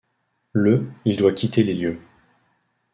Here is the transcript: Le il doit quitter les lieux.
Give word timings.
Le 0.53 0.87
il 1.05 1.15
doit 1.15 1.31
quitter 1.31 1.61
les 1.63 1.75
lieux. 1.75 1.99